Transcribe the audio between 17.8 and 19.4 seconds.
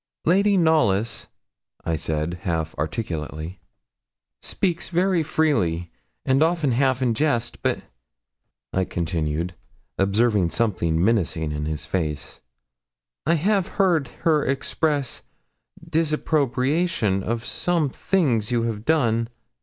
things you have done.'